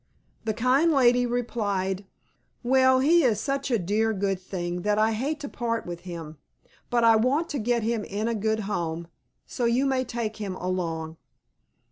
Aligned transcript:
The 0.45 0.55
kind 0.55 0.91
lady 0.91 1.27
replied, 1.27 2.07
"Well, 2.63 3.01
he 3.01 3.21
is 3.23 3.39
such 3.39 3.69
a 3.69 3.77
dear 3.77 4.13
good 4.13 4.41
thing 4.41 4.81
that 4.81 4.97
I 4.97 5.11
hate 5.11 5.39
to 5.41 5.47
part 5.47 5.85
with 5.85 5.99
him, 5.99 6.39
but 6.89 7.03
I 7.03 7.15
want 7.15 7.49
to 7.49 7.59
get 7.59 7.83
him 7.83 8.03
in 8.05 8.27
a 8.27 8.33
good 8.33 8.61
home, 8.61 9.09
so 9.45 9.65
you 9.65 9.85
may 9.85 10.03
take 10.03 10.37
him 10.37 10.55
along." 10.55 11.17